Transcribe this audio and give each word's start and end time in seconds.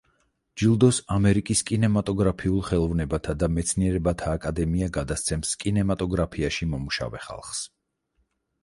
ჯილდოს 0.59 0.99
ამერიკის 1.15 1.61
კინემატოგრაფიულ 1.71 2.63
ხელოვნებათა 2.69 3.35
და 3.43 3.51
მეცნიერებათა 3.59 4.35
აკადემია 4.39 4.89
გადასცემს 4.97 5.53
კინემატოგრაფიაში 5.67 6.71
მომუშავე 6.75 7.25
ხალხს. 7.29 7.63